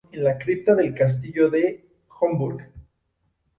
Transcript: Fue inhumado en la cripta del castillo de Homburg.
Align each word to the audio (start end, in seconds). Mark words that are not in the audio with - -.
Fue 0.03 0.13
inhumado 0.17 0.31
en 0.31 0.39
la 0.39 0.43
cripta 0.43 0.73
del 0.73 0.95
castillo 0.95 1.49
de 1.51 1.85
Homburg. 2.19 2.71